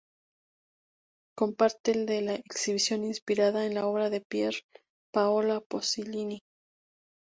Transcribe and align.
Con 1.37 1.53
parte 1.53 1.91
de 1.93 2.21
la 2.23 2.33
exhibición 2.33 3.03
"inspirada 3.05 3.67
en 3.67 3.75
la 3.75 3.85
obra 3.85 4.09
de 4.09 4.19
Pier 4.19 4.55
Paolo 5.13 5.63
Pasolini". 5.63 6.41